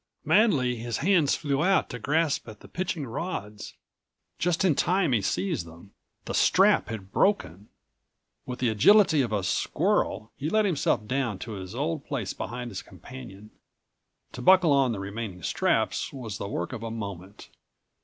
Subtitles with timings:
[0.25, 3.75] Madly his hands flew out to grasp at the pitching rods.
[4.39, 5.91] Just in time he seized them;
[6.25, 7.69] the strap had broken.
[8.47, 12.71] With the agility of a squirrel he let himself down to his old place behind
[12.71, 13.51] his companion.
[14.31, 17.49] To buckle on the remaining straps was the work of a moment.